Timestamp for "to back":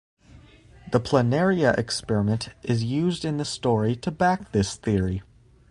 3.97-4.51